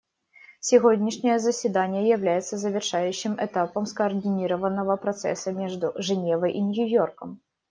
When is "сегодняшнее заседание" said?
0.59-2.09